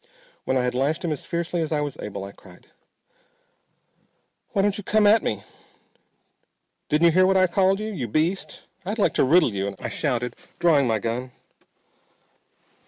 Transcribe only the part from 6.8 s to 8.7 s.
Didn't you hear what I called you? You beast!